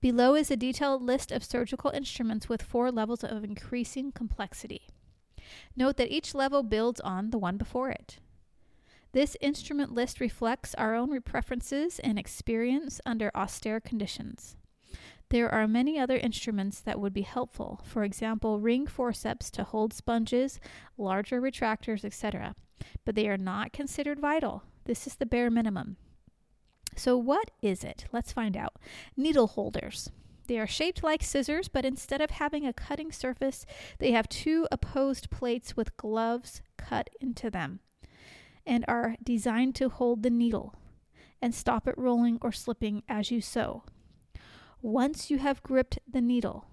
Below 0.00 0.36
is 0.36 0.50
a 0.50 0.56
detailed 0.56 1.02
list 1.02 1.32
of 1.32 1.42
surgical 1.42 1.90
instruments 1.90 2.48
with 2.48 2.62
four 2.62 2.92
levels 2.92 3.24
of 3.24 3.42
increasing 3.42 4.12
complexity. 4.12 4.82
Note 5.74 5.96
that 5.96 6.12
each 6.12 6.34
level 6.34 6.62
builds 6.62 7.00
on 7.00 7.30
the 7.30 7.38
one 7.38 7.56
before 7.56 7.90
it. 7.90 8.18
This 9.12 9.36
instrument 9.40 9.92
list 9.92 10.20
reflects 10.20 10.74
our 10.76 10.94
own 10.94 11.20
preferences 11.22 11.98
and 11.98 12.18
experience 12.18 13.00
under 13.04 13.32
austere 13.34 13.80
conditions. 13.80 14.56
There 15.30 15.50
are 15.50 15.66
many 15.66 15.98
other 15.98 16.16
instruments 16.16 16.80
that 16.80 17.00
would 17.00 17.12
be 17.12 17.22
helpful, 17.22 17.80
for 17.84 18.04
example, 18.04 18.60
ring 18.60 18.86
forceps 18.86 19.50
to 19.52 19.64
hold 19.64 19.92
sponges, 19.92 20.60
larger 20.96 21.40
retractors, 21.40 22.04
etc., 22.04 22.54
but 23.04 23.14
they 23.14 23.28
are 23.28 23.36
not 23.36 23.72
considered 23.72 24.20
vital. 24.20 24.62
This 24.84 25.06
is 25.06 25.16
the 25.16 25.26
bare 25.26 25.50
minimum. 25.50 25.96
So, 26.96 27.16
what 27.16 27.50
is 27.62 27.84
it? 27.84 28.06
Let's 28.12 28.32
find 28.32 28.56
out. 28.56 28.76
Needle 29.16 29.48
holders. 29.48 30.10
They 30.48 30.58
are 30.58 30.66
shaped 30.66 31.02
like 31.02 31.22
scissors, 31.22 31.68
but 31.68 31.84
instead 31.84 32.20
of 32.20 32.30
having 32.30 32.66
a 32.66 32.72
cutting 32.72 33.12
surface, 33.12 33.66
they 33.98 34.12
have 34.12 34.28
two 34.28 34.66
opposed 34.72 35.30
plates 35.30 35.76
with 35.76 35.96
gloves 35.96 36.62
cut 36.78 37.10
into 37.20 37.50
them 37.50 37.80
and 38.66 38.84
are 38.88 39.16
designed 39.22 39.74
to 39.76 39.90
hold 39.90 40.22
the 40.22 40.30
needle 40.30 40.74
and 41.40 41.54
stop 41.54 41.86
it 41.86 41.96
rolling 41.98 42.38
or 42.40 42.50
slipping 42.50 43.02
as 43.08 43.30
you 43.30 43.40
sew. 43.40 43.84
Once 44.80 45.30
you 45.30 45.38
have 45.38 45.62
gripped 45.62 45.98
the 46.10 46.20
needle, 46.20 46.66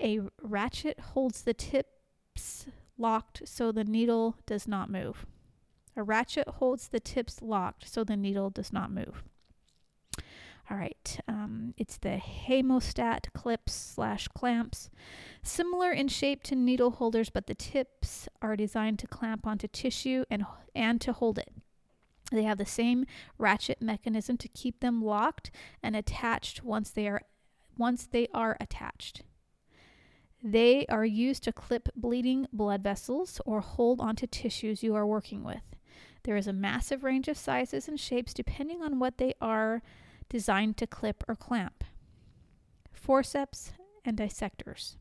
a 0.00 0.20
ratchet 0.42 0.98
holds 0.98 1.42
the 1.42 1.54
tips 1.54 2.66
locked 2.98 3.42
so 3.44 3.70
the 3.70 3.84
needle 3.84 4.36
does 4.46 4.66
not 4.66 4.90
move. 4.90 5.26
A 5.96 6.02
ratchet 6.02 6.48
holds 6.48 6.88
the 6.88 7.00
tips 7.00 7.40
locked 7.42 7.88
so 7.88 8.02
the 8.02 8.16
needle 8.16 8.50
does 8.50 8.72
not 8.72 8.90
move. 8.90 9.22
All 10.72 10.78
right, 10.78 11.20
um, 11.28 11.74
it's 11.76 11.98
the 11.98 12.18
hemostat 12.18 13.30
clips 13.34 13.74
slash 13.74 14.26
clamps. 14.28 14.88
Similar 15.42 15.92
in 15.92 16.08
shape 16.08 16.42
to 16.44 16.54
needle 16.54 16.92
holders, 16.92 17.28
but 17.28 17.46
the 17.46 17.54
tips 17.54 18.26
are 18.40 18.56
designed 18.56 18.98
to 19.00 19.06
clamp 19.06 19.46
onto 19.46 19.68
tissue 19.68 20.24
and, 20.30 20.46
and 20.74 20.98
to 21.02 21.12
hold 21.12 21.36
it. 21.36 21.52
They 22.30 22.44
have 22.44 22.56
the 22.56 22.64
same 22.64 23.04
ratchet 23.36 23.82
mechanism 23.82 24.38
to 24.38 24.48
keep 24.48 24.80
them 24.80 25.04
locked 25.04 25.50
and 25.82 25.94
attached 25.94 26.64
once 26.64 26.88
they 26.88 27.06
are 27.06 27.20
once 27.76 28.06
they 28.06 28.28
are 28.32 28.56
attached. 28.58 29.24
They 30.42 30.86
are 30.86 31.04
used 31.04 31.42
to 31.44 31.52
clip 31.52 31.90
bleeding 31.94 32.46
blood 32.50 32.82
vessels 32.82 33.42
or 33.44 33.60
hold 33.60 34.00
onto 34.00 34.26
tissues 34.26 34.82
you 34.82 34.94
are 34.94 35.06
working 35.06 35.44
with. 35.44 35.76
There 36.22 36.36
is 36.36 36.46
a 36.46 36.52
massive 36.54 37.04
range 37.04 37.28
of 37.28 37.36
sizes 37.36 37.88
and 37.88 38.00
shapes 38.00 38.32
depending 38.32 38.82
on 38.82 38.98
what 38.98 39.18
they 39.18 39.34
are 39.38 39.82
designed 40.32 40.78
to 40.78 40.86
clip 40.86 41.22
or 41.28 41.36
clamp. 41.36 41.84
Forceps 42.90 43.72
and 44.02 44.16
dissectors. 44.16 44.96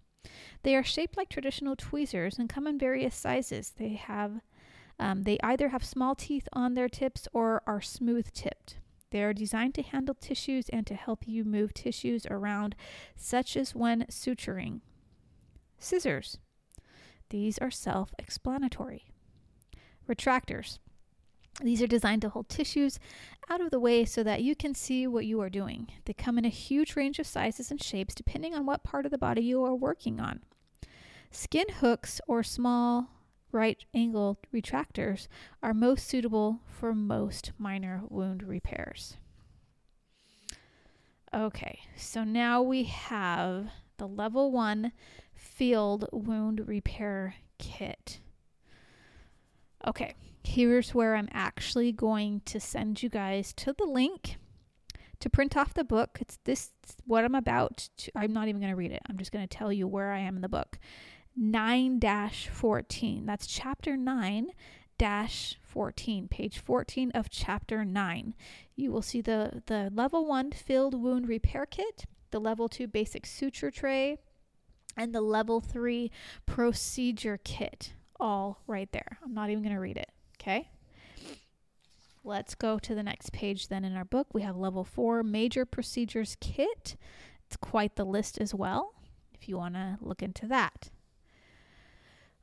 They 0.64 0.76
are 0.76 0.84
shaped 0.84 1.16
like 1.16 1.30
traditional 1.30 1.78
tweezers 1.78 2.38
and 2.38 2.50
come 2.50 2.68
in 2.68 2.78
various 2.78 3.16
sizes. 3.16 3.72
They 3.78 3.94
have 3.94 4.42
um, 5.00 5.24
they 5.24 5.40
either 5.42 5.70
have 5.70 5.84
small 5.84 6.14
teeth 6.14 6.48
on 6.54 6.76
their 6.76 6.90
tips 6.90 7.28
or 7.34 7.64
are 7.66 7.82
smooth 7.82 8.32
tipped. 8.34 8.78
They 9.10 9.24
are 9.24 9.34
designed 9.34 9.74
to 9.76 9.82
handle 9.82 10.14
tissues 10.14 10.70
and 10.70 10.86
to 10.86 10.94
help 10.94 11.28
you 11.28 11.44
move 11.44 11.74
tissues 11.74 12.28
around, 12.30 12.76
such 13.16 13.58
as 13.58 13.74
when 13.74 14.06
suturing. 14.12 14.82
Scissors. 15.80 16.38
These 17.30 17.58
are 17.58 17.72
self 17.72 18.14
explanatory. 18.20 19.06
Retractors. 20.08 20.80
These 21.62 21.82
are 21.82 21.88
designed 21.88 22.24
to 22.24 22.30
hold 22.30 22.50
tissues 22.50 23.00
out 23.50 23.62
of 23.62 23.70
the 23.70 23.80
way 23.80 24.06
so 24.06 24.24
that 24.24 24.42
you 24.42 24.56
can 24.56 24.74
see 24.74 25.06
what 25.06 25.26
you 25.26 25.40
are 25.42 25.50
doing. 25.50 25.88
They 26.06 26.14
come 26.14 26.38
in 26.38 26.46
a 26.46 26.50
huge 26.50 26.96
range 26.96 27.20
of 27.20 27.28
sizes 27.28 27.70
and 27.70 27.82
shapes 27.82 28.16
depending 28.16 28.56
on 28.56 28.66
what 28.66 28.84
part 28.84 29.06
of 29.06 29.12
the 29.12 29.18
body 29.18 29.42
you 29.42 29.64
are 29.64 29.76
working 29.76 30.20
on. 30.20 30.42
Skin 31.30 31.68
hooks 31.80 32.20
or 32.28 32.44
small 32.44 33.10
right 33.52 33.84
angle 33.94 34.40
retractors 34.54 35.28
are 35.62 35.74
most 35.74 36.08
suitable 36.08 36.62
for 36.66 36.94
most 36.96 37.52
minor 37.58 38.02
wound 38.10 38.44
repairs. 38.44 39.18
Okay, 41.34 41.80
so 41.96 42.24
now 42.24 42.62
we 42.62 42.84
have 42.84 43.68
the 43.98 44.08
level 44.08 44.52
one 44.52 44.92
field 45.34 46.08
wound 46.12 46.68
repair 46.68 47.36
kit. 47.58 48.20
Okay, 49.88 50.14
here's 50.44 50.94
where 50.94 51.16
I'm 51.16 51.30
actually 51.32 51.92
going 51.92 52.42
to 52.46 52.60
send 52.60 53.04
you 53.04 53.10
guys 53.10 53.54
to 53.54 53.74
the 53.74 53.86
link 53.86 54.38
to 55.20 55.30
print 55.30 55.56
off 55.56 55.74
the 55.74 55.84
book. 55.84 56.18
It's 56.20 56.40
this 56.46 56.72
what 57.06 57.24
I'm 57.24 57.36
about 57.36 57.90
to, 57.98 58.12
I'm 58.16 58.34
not 58.34 58.48
even 58.48 58.60
going 58.62 58.72
to 58.72 58.78
read 58.78 58.92
it. 58.92 59.02
I'm 59.10 59.18
just 59.18 59.32
going 59.32 59.48
to 59.48 59.58
tell 59.58 59.72
you 59.72 59.88
where 59.88 60.12
I 60.12 60.20
am 60.20 60.36
in 60.36 60.42
the 60.42 60.50
book. 60.50 60.80
9-14. 61.40 63.26
That's 63.26 63.48
chapter 63.48 63.96
9 63.96 64.52
dash 64.98 65.58
14, 65.64 66.28
page 66.28 66.60
14 66.60 67.12
of 67.16 67.30
chapter 67.30 67.84
9. 67.84 68.36
You 68.76 68.92
will 68.92 69.02
see 69.02 69.22
the 69.22 69.64
the 69.66 69.90
level 69.94 70.28
1 70.28 70.52
filled 70.52 71.02
wound 71.02 71.28
repair 71.28 71.66
kit, 71.66 72.06
the 72.30 72.40
level 72.40 72.70
2 72.70 72.88
basic 72.88 73.26
suture 73.26 73.72
tray, 73.72 74.18
and 74.96 75.14
the 75.14 75.22
level 75.22 75.60
3 75.60 76.12
procedure 76.46 77.40
kit 77.44 77.94
all 78.20 78.62
right 78.68 78.92
there. 78.92 79.18
I'm 79.24 79.34
not 79.34 79.50
even 79.50 79.64
going 79.64 79.76
to 79.76 79.82
read 79.82 79.98
it. 79.98 80.12
Okay. 80.42 80.70
Let's 82.24 82.56
go 82.56 82.80
to 82.80 82.96
the 82.96 83.04
next 83.04 83.32
page 83.32 83.68
then 83.68 83.86
in 83.86 83.96
our 83.96 84.06
book. 84.06 84.34
We 84.34 84.42
have 84.42 84.58
level 84.58 84.84
four 84.84 85.22
major 85.22 85.66
procedures 85.66 86.36
kit. 86.40 86.96
It's 87.46 87.58
quite 87.58 87.96
the 87.96 88.06
list 88.06 88.40
as 88.40 88.54
well, 88.54 88.94
if 89.34 89.48
you 89.48 89.58
want 89.58 89.76
to 89.76 89.98
look 90.02 90.24
into 90.24 90.48
that. 90.48 90.90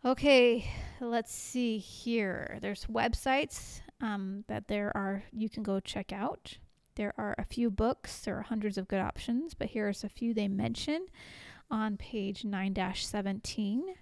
Okay, 0.04 0.70
let's 1.00 1.34
see 1.34 1.78
here. 1.78 2.58
There's 2.60 2.84
websites 2.84 3.80
um, 4.00 4.44
that 4.46 4.68
there 4.68 4.96
are 4.96 5.24
you 5.32 5.48
can 5.48 5.64
go 5.64 5.80
check 5.80 6.12
out. 6.12 6.58
There 6.94 7.14
are 7.18 7.34
a 7.36 7.44
few 7.44 7.68
books. 7.68 8.20
There 8.20 8.38
are 8.38 8.42
hundreds 8.42 8.78
of 8.78 8.86
good 8.86 9.00
options, 9.00 9.54
but 9.54 9.70
here's 9.70 10.04
a 10.04 10.08
few 10.08 10.34
they 10.34 10.46
mention 10.46 11.06
on 11.68 11.96
page 11.96 12.44
9 12.44 12.76
17 12.94 13.94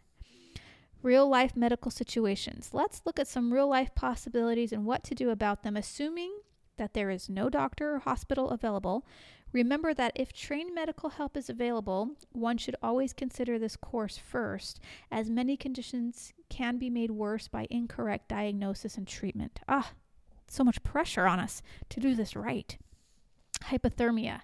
real 1.03 1.29
life 1.29 1.57
medical 1.57 1.91
situations. 1.91 2.71
Let's 2.73 3.03
look 3.05 3.19
at 3.19 3.29
some 3.29 3.53
real 3.53 3.69
life 3.69 3.95
possibilities 3.95 4.73
and 4.73 4.85
what 4.85 5.05
to 5.05 5.15
do 5.15 5.31
about 5.31 5.63
them, 5.63 5.77
assuming 5.77 6.39
that 6.77 6.95
there 6.95 7.11
is 7.11 7.29
no 7.29 7.49
doctor 7.49 7.95
or 7.95 7.99
hospital 8.01 8.51
available. 8.51 9.07
Remember 9.53 9.95
that 9.95 10.13
if 10.15 10.33
trained 10.33 10.75
medical 10.75 11.11
help 11.11 11.37
is 11.37 11.49
available, 11.49 12.11
one 12.33 12.59
should 12.59 12.77
always 12.83 13.13
consider 13.13 13.59
this 13.59 13.77
course 13.77 14.19
first, 14.19 14.81
as 15.11 15.31
many 15.31 15.57
conditions 15.57 16.33
can 16.51 16.79
be 16.79 16.91
made 16.91 17.11
worse 17.11 17.49
by 17.49 17.67
incorrect 17.71 18.29
diagnosis 18.29 18.97
and 18.97 19.07
treatment. 19.07 19.61
Ah, 19.69 19.93
so 20.49 20.63
much 20.63 20.83
pressure 20.83 21.27
on 21.27 21.41
us 21.41 21.63
to 21.89 22.01
do 22.01 22.15
this 22.15 22.37
right. 22.37 22.77
Hypothermia. 23.65 24.43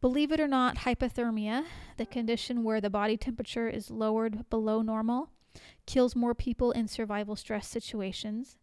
Believe 0.00 0.32
it 0.32 0.40
or 0.40 0.48
not, 0.48 0.76
hypothermia, 0.76 1.64
the 1.96 2.06
condition 2.06 2.62
where 2.62 2.80
the 2.80 2.88
body 2.88 3.16
temperature 3.16 3.68
is 3.68 3.90
lowered 3.90 4.48
below 4.48 4.80
normal, 4.80 5.30
kills 5.86 6.16
more 6.16 6.34
people 6.34 6.72
in 6.72 6.88
survival 6.88 7.36
stress 7.36 7.66
situations 7.66 8.56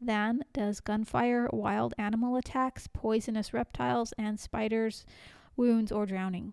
than 0.00 0.44
does 0.52 0.80
gunfire, 0.80 1.48
wild 1.52 1.94
animal 1.98 2.36
attacks, 2.36 2.86
poisonous 2.86 3.54
reptiles, 3.54 4.12
and 4.18 4.38
spiders, 4.38 5.06
wounds, 5.56 5.90
or 5.92 6.06
drowning. 6.06 6.52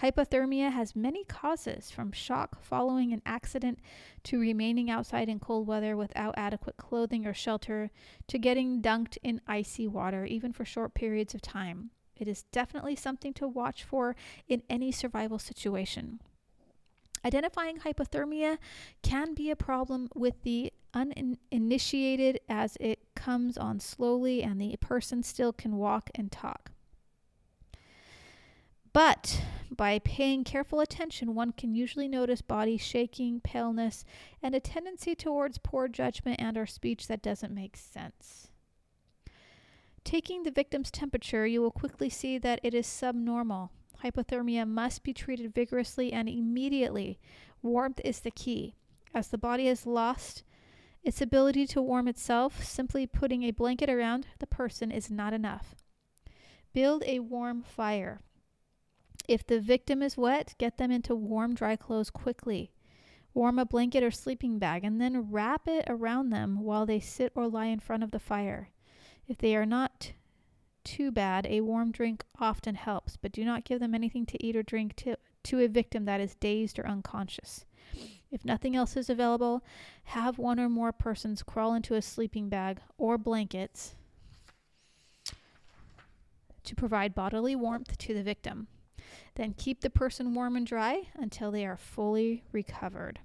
Hypothermia 0.00 0.72
has 0.72 0.96
many 0.96 1.24
causes, 1.24 1.90
from 1.90 2.12
shock 2.12 2.62
following 2.62 3.12
an 3.12 3.20
accident 3.26 3.78
to 4.24 4.40
remaining 4.40 4.90
outside 4.90 5.28
in 5.28 5.38
cold 5.38 5.66
weather 5.66 5.96
without 5.96 6.34
adequate 6.36 6.76
clothing 6.76 7.26
or 7.26 7.34
shelter 7.34 7.90
to 8.26 8.38
getting 8.38 8.80
dunked 8.80 9.18
in 9.22 9.40
icy 9.46 9.86
water, 9.86 10.24
even 10.24 10.52
for 10.52 10.64
short 10.64 10.94
periods 10.94 11.34
of 11.34 11.42
time. 11.42 11.90
It 12.16 12.26
is 12.26 12.44
definitely 12.44 12.96
something 12.96 13.34
to 13.34 13.48
watch 13.48 13.84
for 13.84 14.16
in 14.48 14.62
any 14.70 14.92
survival 14.92 15.38
situation. 15.38 16.20
Identifying 17.24 17.78
hypothermia 17.78 18.58
can 19.02 19.34
be 19.34 19.50
a 19.50 19.56
problem 19.56 20.08
with 20.14 20.42
the 20.42 20.72
uninitiated 20.92 22.40
as 22.48 22.76
it 22.80 22.98
comes 23.14 23.56
on 23.56 23.80
slowly 23.80 24.42
and 24.42 24.60
the 24.60 24.76
person 24.80 25.22
still 25.22 25.52
can 25.52 25.76
walk 25.76 26.10
and 26.14 26.32
talk. 26.32 26.72
But 28.92 29.42
by 29.70 30.00
paying 30.00 30.44
careful 30.44 30.80
attention, 30.80 31.34
one 31.34 31.52
can 31.52 31.74
usually 31.74 32.08
notice 32.08 32.42
body 32.42 32.76
shaking, 32.76 33.40
paleness, 33.40 34.04
and 34.42 34.54
a 34.54 34.60
tendency 34.60 35.14
towards 35.14 35.58
poor 35.58 35.88
judgment 35.88 36.40
and 36.40 36.58
or 36.58 36.66
speech 36.66 37.06
that 37.06 37.22
doesn't 37.22 37.54
make 37.54 37.76
sense. 37.76 38.48
Taking 40.04 40.42
the 40.42 40.50
victim's 40.50 40.90
temperature, 40.90 41.46
you 41.46 41.62
will 41.62 41.70
quickly 41.70 42.10
see 42.10 42.36
that 42.38 42.60
it 42.62 42.74
is 42.74 42.86
subnormal 42.86 43.70
hypothermia 44.02 44.66
must 44.66 45.02
be 45.02 45.12
treated 45.12 45.54
vigorously 45.54 46.12
and 46.12 46.28
immediately. 46.28 47.18
Warmth 47.62 48.00
is 48.04 48.20
the 48.20 48.30
key. 48.30 48.74
As 49.14 49.28
the 49.28 49.38
body 49.38 49.66
has 49.66 49.86
lost 49.86 50.42
its 51.02 51.20
ability 51.20 51.66
to 51.66 51.82
warm 51.82 52.08
itself, 52.08 52.64
simply 52.64 53.06
putting 53.06 53.42
a 53.42 53.50
blanket 53.50 53.90
around 53.90 54.26
the 54.38 54.46
person 54.46 54.90
is 54.90 55.10
not 55.10 55.32
enough. 55.32 55.74
Build 56.72 57.02
a 57.06 57.18
warm 57.18 57.62
fire. 57.62 58.20
If 59.28 59.46
the 59.46 59.60
victim 59.60 60.02
is 60.02 60.16
wet, 60.16 60.54
get 60.58 60.78
them 60.78 60.90
into 60.90 61.14
warm, 61.14 61.54
dry 61.54 61.76
clothes 61.76 62.10
quickly. 62.10 62.72
Warm 63.34 63.58
a 63.58 63.64
blanket 63.64 64.02
or 64.02 64.10
sleeping 64.10 64.58
bag 64.58 64.84
and 64.84 65.00
then 65.00 65.30
wrap 65.30 65.66
it 65.66 65.84
around 65.88 66.30
them 66.30 66.60
while 66.60 66.86
they 66.86 67.00
sit 67.00 67.32
or 67.34 67.48
lie 67.48 67.66
in 67.66 67.80
front 67.80 68.02
of 68.02 68.10
the 68.10 68.18
fire. 68.18 68.70
If 69.26 69.38
they 69.38 69.56
are 69.56 69.66
not 69.66 70.12
too 70.84 71.10
bad, 71.10 71.46
a 71.46 71.60
warm 71.60 71.90
drink 71.90 72.24
often 72.38 72.74
helps, 72.74 73.16
but 73.16 73.32
do 73.32 73.44
not 73.44 73.64
give 73.64 73.80
them 73.80 73.94
anything 73.94 74.26
to 74.26 74.44
eat 74.44 74.56
or 74.56 74.62
drink 74.62 74.96
to, 74.96 75.16
to 75.44 75.60
a 75.60 75.68
victim 75.68 76.04
that 76.04 76.20
is 76.20 76.34
dazed 76.36 76.78
or 76.78 76.86
unconscious. 76.86 77.64
If 78.30 78.44
nothing 78.44 78.74
else 78.74 78.96
is 78.96 79.10
available, 79.10 79.62
have 80.04 80.38
one 80.38 80.58
or 80.58 80.68
more 80.68 80.92
persons 80.92 81.42
crawl 81.42 81.74
into 81.74 81.94
a 81.94 82.02
sleeping 82.02 82.48
bag 82.48 82.80
or 82.96 83.18
blankets 83.18 83.94
to 86.64 86.74
provide 86.74 87.14
bodily 87.14 87.54
warmth 87.54 87.98
to 87.98 88.14
the 88.14 88.22
victim. 88.22 88.68
Then 89.34 89.54
keep 89.56 89.80
the 89.80 89.90
person 89.90 90.34
warm 90.34 90.56
and 90.56 90.66
dry 90.66 91.08
until 91.14 91.50
they 91.50 91.66
are 91.66 91.76
fully 91.76 92.44
recovered. 92.52 93.18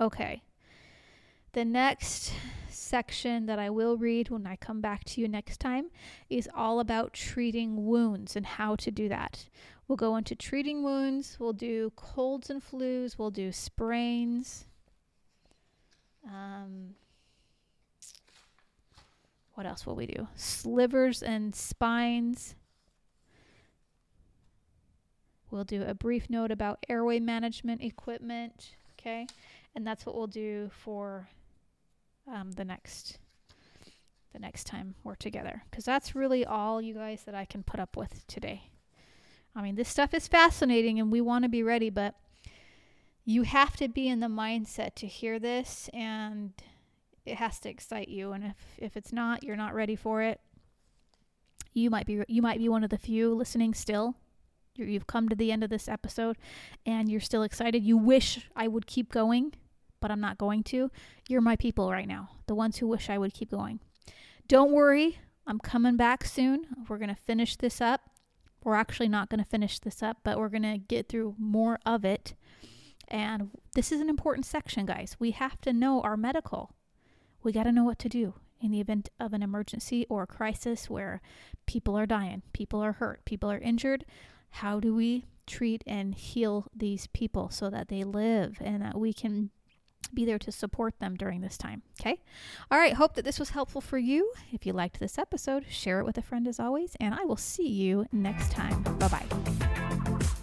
Okay. 0.00 0.42
The 1.54 1.64
next 1.64 2.32
section 2.68 3.46
that 3.46 3.60
I 3.60 3.70
will 3.70 3.96
read 3.96 4.28
when 4.28 4.44
I 4.44 4.56
come 4.56 4.80
back 4.80 5.04
to 5.04 5.20
you 5.20 5.28
next 5.28 5.60
time 5.60 5.86
is 6.28 6.48
all 6.52 6.80
about 6.80 7.12
treating 7.12 7.86
wounds 7.86 8.34
and 8.34 8.44
how 8.44 8.74
to 8.74 8.90
do 8.90 9.08
that. 9.08 9.48
We'll 9.86 9.94
go 9.94 10.16
into 10.16 10.34
treating 10.34 10.82
wounds, 10.82 11.36
we'll 11.38 11.52
do 11.52 11.92
colds 11.94 12.50
and 12.50 12.60
flus, 12.60 13.16
we'll 13.18 13.30
do 13.30 13.52
sprains. 13.52 14.66
Um, 16.26 16.96
what 19.54 19.64
else 19.64 19.86
will 19.86 19.94
we 19.94 20.06
do? 20.06 20.26
Slivers 20.34 21.22
and 21.22 21.54
spines. 21.54 22.56
We'll 25.52 25.62
do 25.62 25.84
a 25.84 25.94
brief 25.94 26.28
note 26.28 26.50
about 26.50 26.84
airway 26.88 27.20
management 27.20 27.80
equipment. 27.80 28.74
Okay. 28.98 29.28
And 29.76 29.86
that's 29.86 30.04
what 30.04 30.16
we'll 30.16 30.26
do 30.26 30.68
for 30.82 31.28
um, 32.30 32.52
the 32.52 32.64
next 32.64 33.18
the 34.32 34.40
next 34.40 34.66
time 34.66 34.96
we're 35.04 35.14
together. 35.14 35.62
Because 35.70 35.84
that's 35.84 36.14
really 36.14 36.44
all 36.44 36.82
you 36.82 36.92
guys 36.92 37.22
that 37.22 37.34
I 37.34 37.44
can 37.44 37.62
put 37.62 37.80
up 37.80 37.96
with 37.96 38.26
today. 38.26 38.70
I 39.56 39.62
mean, 39.62 39.76
this 39.76 39.88
stuff 39.88 40.12
is 40.12 40.26
fascinating 40.26 40.98
and 40.98 41.12
we 41.12 41.20
want 41.20 41.44
to 41.44 41.48
be 41.48 41.62
ready, 41.62 41.88
but 41.88 42.16
you 43.24 43.42
have 43.42 43.76
to 43.76 43.88
be 43.88 44.08
in 44.08 44.20
the 44.20 44.26
mindset 44.26 44.96
to 44.96 45.06
hear 45.06 45.38
this 45.38 45.88
and 45.94 46.52
it 47.24 47.36
has 47.36 47.60
to 47.60 47.70
excite 47.70 48.08
you. 48.08 48.32
And 48.32 48.44
if 48.44 48.56
if 48.76 48.96
it's 48.96 49.12
not 49.12 49.44
you're 49.44 49.56
not 49.56 49.74
ready 49.74 49.96
for 49.96 50.20
it. 50.22 50.40
You 51.72 51.90
might 51.90 52.06
be 52.06 52.22
you 52.28 52.42
might 52.42 52.58
be 52.58 52.68
one 52.68 52.84
of 52.84 52.90
the 52.90 52.98
few 52.98 53.34
listening 53.34 53.72
still. 53.72 54.16
You 54.74 54.84
you've 54.84 55.06
come 55.06 55.28
to 55.28 55.36
the 55.36 55.52
end 55.52 55.62
of 55.62 55.70
this 55.70 55.88
episode 55.88 56.36
and 56.84 57.08
you're 57.08 57.20
still 57.20 57.44
excited. 57.44 57.84
You 57.84 57.96
wish 57.96 58.48
i 58.56 58.66
would 58.66 58.86
keep 58.86 59.12
going 59.12 59.54
but 60.04 60.10
i'm 60.10 60.20
not 60.20 60.36
going 60.36 60.62
to 60.62 60.90
you're 61.30 61.40
my 61.40 61.56
people 61.56 61.90
right 61.90 62.06
now 62.06 62.28
the 62.46 62.54
ones 62.54 62.76
who 62.76 62.86
wish 62.86 63.08
i 63.08 63.16
would 63.16 63.32
keep 63.32 63.50
going. 63.50 63.80
Don't 64.46 64.70
worry 64.70 65.18
i'm 65.46 65.58
coming 65.58 65.96
back 65.96 66.26
soon. 66.26 66.66
We're 66.86 66.98
going 66.98 67.14
to 67.14 67.14
finish 67.14 67.56
this 67.56 67.80
up. 67.80 68.02
We're 68.62 68.74
actually 68.74 69.08
not 69.08 69.30
going 69.30 69.42
to 69.42 69.48
finish 69.48 69.78
this 69.78 70.02
up 70.02 70.18
but 70.22 70.36
we're 70.36 70.50
going 70.50 70.70
to 70.74 70.76
get 70.76 71.08
through 71.08 71.36
more 71.38 71.78
of 71.86 72.04
it. 72.04 72.34
And 73.08 73.48
this 73.74 73.90
is 73.92 74.02
an 74.02 74.10
important 74.10 74.44
section 74.44 74.84
guys. 74.84 75.16
We 75.18 75.30
have 75.30 75.58
to 75.62 75.72
know 75.72 76.02
our 76.02 76.18
medical. 76.18 76.74
We 77.42 77.52
got 77.52 77.62
to 77.62 77.72
know 77.72 77.84
what 77.84 77.98
to 78.00 78.10
do 78.10 78.34
in 78.60 78.72
the 78.72 78.80
event 78.80 79.08
of 79.18 79.32
an 79.32 79.42
emergency 79.42 80.04
or 80.10 80.26
crisis 80.26 80.90
where 80.90 81.22
people 81.64 81.96
are 81.96 82.04
dying, 82.04 82.42
people 82.52 82.84
are 82.84 82.92
hurt, 82.92 83.24
people 83.24 83.50
are 83.50 83.58
injured. 83.58 84.04
How 84.50 84.80
do 84.80 84.94
we 84.94 85.24
treat 85.46 85.82
and 85.86 86.14
heal 86.14 86.66
these 86.74 87.06
people 87.08 87.50
so 87.50 87.70
that 87.70 87.88
they 87.88 88.04
live 88.04 88.58
and 88.60 88.82
that 88.82 88.98
we 88.98 89.12
can 89.12 89.50
be 90.08 90.24
there 90.24 90.38
to 90.38 90.52
support 90.52 90.98
them 90.98 91.16
during 91.16 91.40
this 91.40 91.56
time. 91.56 91.82
Okay. 92.00 92.20
All 92.70 92.78
right. 92.78 92.94
Hope 92.94 93.14
that 93.14 93.24
this 93.24 93.38
was 93.38 93.50
helpful 93.50 93.80
for 93.80 93.98
you. 93.98 94.32
If 94.52 94.66
you 94.66 94.72
liked 94.72 95.00
this 95.00 95.18
episode, 95.18 95.66
share 95.68 96.00
it 96.00 96.04
with 96.04 96.18
a 96.18 96.22
friend 96.22 96.46
as 96.48 96.58
always, 96.60 96.96
and 97.00 97.14
I 97.14 97.24
will 97.24 97.36
see 97.36 97.68
you 97.68 98.06
next 98.12 98.50
time. 98.50 98.82
Bye 98.98 99.08
bye. 99.08 100.34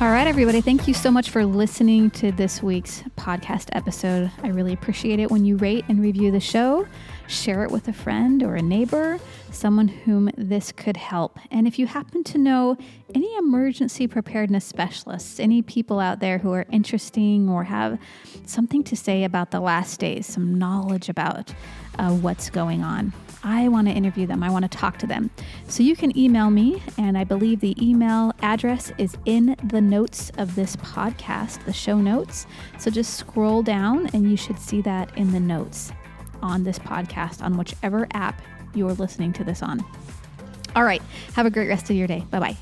All 0.00 0.10
right, 0.10 0.26
everybody. 0.26 0.60
Thank 0.60 0.88
you 0.88 0.94
so 0.94 1.12
much 1.12 1.30
for 1.30 1.44
listening 1.44 2.10
to 2.12 2.32
this 2.32 2.60
week's 2.60 3.02
podcast 3.16 3.68
episode. 3.72 4.32
I 4.42 4.48
really 4.48 4.72
appreciate 4.72 5.20
it 5.20 5.30
when 5.30 5.44
you 5.44 5.56
rate 5.58 5.84
and 5.88 6.00
review 6.00 6.32
the 6.32 6.40
show, 6.40 6.88
share 7.26 7.64
it 7.64 7.70
with 7.70 7.88
a 7.88 7.92
friend 7.92 8.42
or 8.42 8.54
a 8.54 8.62
neighbor, 8.62 9.18
someone 9.50 9.88
whom 9.88 10.30
this 10.36 10.72
could 10.72 10.96
help. 10.96 11.38
And 11.50 11.66
if 11.66 11.78
you 11.78 11.86
happen 11.86 12.24
to 12.24 12.38
know 12.38 12.76
any 13.14 13.34
emergency 13.36 14.06
preparedness 14.06 14.64
specialists, 14.64 15.38
any 15.38 15.62
people 15.62 16.00
out 16.00 16.20
there 16.20 16.38
who 16.38 16.52
are 16.52 16.66
interesting 16.70 17.48
or 17.48 17.64
have 17.64 17.98
something 18.46 18.82
to 18.84 18.96
say 18.96 19.24
about 19.24 19.50
the 19.50 19.60
last 19.60 20.00
days, 20.00 20.26
some 20.26 20.58
knowledge 20.58 21.08
about 21.08 21.52
uh, 21.98 22.10
what's 22.10 22.50
going 22.50 22.82
on, 22.82 23.12
I 23.44 23.68
want 23.68 23.88
to 23.88 23.92
interview 23.92 24.26
them. 24.26 24.42
I 24.42 24.50
want 24.50 24.70
to 24.70 24.78
talk 24.78 24.98
to 24.98 25.06
them. 25.06 25.30
So 25.66 25.82
you 25.82 25.96
can 25.96 26.16
email 26.16 26.50
me, 26.50 26.82
and 26.96 27.18
I 27.18 27.24
believe 27.24 27.60
the 27.60 27.76
email 27.84 28.32
address 28.40 28.92
is 28.98 29.16
in 29.24 29.56
the 29.64 29.80
notes 29.80 30.30
of 30.38 30.54
this 30.54 30.76
podcast, 30.76 31.64
the 31.64 31.72
show 31.72 31.98
notes. 31.98 32.46
So 32.78 32.90
just 32.90 33.14
scroll 33.14 33.62
down, 33.62 34.08
and 34.12 34.30
you 34.30 34.36
should 34.36 34.58
see 34.58 34.80
that 34.82 35.16
in 35.18 35.32
the 35.32 35.40
notes 35.40 35.92
on 36.42 36.64
this 36.64 36.78
podcast 36.78 37.42
on 37.42 37.56
whichever 37.56 38.06
app 38.12 38.40
you're 38.74 38.92
listening 38.94 39.32
to 39.34 39.44
this 39.44 39.62
on. 39.62 39.84
All 40.74 40.84
right. 40.84 41.02
Have 41.34 41.46
a 41.46 41.50
great 41.50 41.68
rest 41.68 41.90
of 41.90 41.96
your 41.96 42.06
day. 42.06 42.24
Bye 42.30 42.40
bye. 42.40 42.56